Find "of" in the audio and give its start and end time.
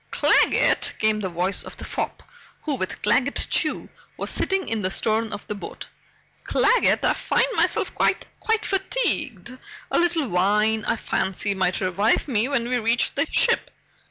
1.61-1.77, 5.31-5.45